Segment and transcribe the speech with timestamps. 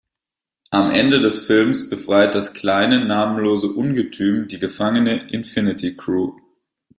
[0.71, 6.35] Am Ende des Films befreit das kleine, namenlose Ungetüm die gefangene Infinity-Crew.